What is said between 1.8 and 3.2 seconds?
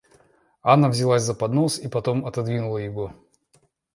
потом отодвинула его.